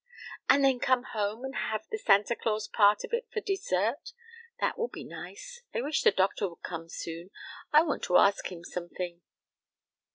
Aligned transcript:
"And 0.49 0.65
then 0.65 0.79
come 0.79 1.03
home 1.13 1.45
and 1.45 1.53
have 1.55 1.85
the 1.91 1.99
Santa 1.99 2.35
Claus 2.35 2.67
part 2.67 3.03
of 3.03 3.13
it 3.13 3.27
for 3.31 3.39
dessert; 3.39 4.13
that 4.59 4.75
will 4.75 4.87
be 4.87 5.03
nice. 5.03 5.61
I 5.75 5.81
wish 5.81 6.01
the 6.01 6.09
doctor 6.09 6.49
would 6.49 6.63
come 6.63 6.89
soon; 6.89 7.29
I 7.71 7.83
want 7.83 8.01
to 8.05 8.17
ask 8.17 8.51
him 8.51 8.63
somefing." 8.63 9.21